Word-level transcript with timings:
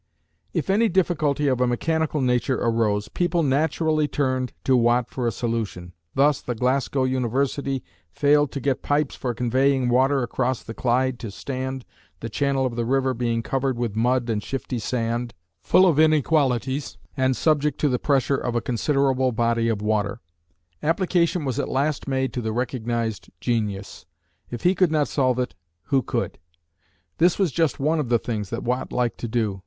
If 0.51 0.71
any 0.71 0.89
difficulty 0.89 1.47
of 1.47 1.61
a 1.61 1.67
mechanical 1.67 2.21
nature 2.21 2.57
arose, 2.57 3.07
people 3.07 3.43
naturally 3.43 4.07
turned 4.07 4.51
to 4.63 4.75
Watt 4.75 5.11
for 5.11 5.27
a 5.27 5.31
solution. 5.31 5.93
Thus 6.15 6.41
the 6.41 6.55
Glasgow 6.55 7.03
University 7.03 7.83
failed 8.09 8.51
to 8.53 8.59
get 8.59 8.81
pipes 8.81 9.13
for 9.15 9.35
conveying 9.35 9.89
water 9.89 10.23
across 10.23 10.63
the 10.63 10.73
Clyde 10.73 11.19
to 11.19 11.29
stand, 11.29 11.85
the 12.19 12.29
channel 12.31 12.65
of 12.65 12.75
the 12.75 12.83
river 12.83 13.13
being 13.13 13.43
covered 13.43 13.77
with 13.77 13.95
mud 13.95 14.27
and 14.27 14.41
shifty 14.41 14.79
sand, 14.79 15.35
full 15.61 15.85
of 15.85 15.99
inequalities, 15.99 16.97
and 17.15 17.37
subject 17.37 17.79
to 17.81 17.87
the 17.87 17.99
pressure 17.99 18.37
of 18.37 18.55
a 18.55 18.59
considerable 18.59 19.31
body 19.31 19.69
of 19.69 19.83
water. 19.83 20.19
Application 20.81 21.45
was 21.45 21.59
at 21.59 21.69
last 21.69 22.07
made 22.07 22.33
to 22.33 22.41
the 22.41 22.51
recognised 22.51 23.29
genius. 23.39 24.07
If 24.49 24.63
he 24.63 24.73
could 24.73 24.91
not 24.91 25.07
solve 25.09 25.37
it, 25.37 25.53
who 25.83 26.01
could? 26.01 26.39
This 27.19 27.37
was 27.37 27.51
just 27.51 27.79
one 27.79 27.99
of 27.99 28.09
the 28.09 28.17
things 28.17 28.49
that 28.49 28.63
Watt 28.63 28.91
liked 28.91 29.19
to 29.19 29.27
do. 29.27 29.59